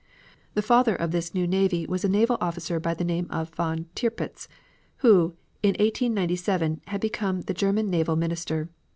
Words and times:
The 0.55 0.63
father 0.63 0.95
of 0.95 1.11
this 1.11 1.35
new 1.35 1.45
navy 1.45 1.85
was 1.85 2.03
a 2.03 2.09
naval 2.09 2.39
officer 2.41 2.79
by 2.79 2.95
the 2.95 3.03
name 3.03 3.27
of 3.29 3.53
von 3.53 3.85
Tirpitz, 3.93 4.47
who, 5.05 5.35
in 5.61 5.73
1897, 5.75 6.81
had 6.87 6.99
become 6.99 7.41
the 7.41 7.53
German 7.53 7.87
Naval 7.91 8.15
Minister. 8.15 8.69